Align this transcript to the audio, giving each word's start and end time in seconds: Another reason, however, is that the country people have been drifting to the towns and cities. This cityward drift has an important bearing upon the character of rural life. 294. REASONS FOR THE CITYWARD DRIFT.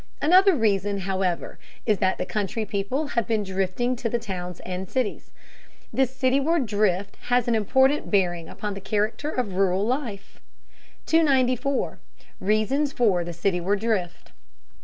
Another 0.19 0.55
reason, 0.55 1.01
however, 1.01 1.59
is 1.85 1.99
that 1.99 2.17
the 2.17 2.25
country 2.25 2.65
people 2.65 3.09
have 3.09 3.27
been 3.27 3.43
drifting 3.43 3.95
to 3.97 4.09
the 4.09 4.17
towns 4.17 4.59
and 4.61 4.89
cities. 4.89 5.29
This 5.93 6.09
cityward 6.09 6.65
drift 6.65 7.17
has 7.27 7.47
an 7.47 7.53
important 7.53 8.09
bearing 8.09 8.49
upon 8.49 8.73
the 8.73 8.81
character 8.81 9.29
of 9.29 9.53
rural 9.53 9.85
life. 9.85 10.39
294. 11.05 11.99
REASONS 12.39 12.91
FOR 12.93 13.23
THE 13.23 13.31
CITYWARD 13.31 13.79
DRIFT. 13.79 14.31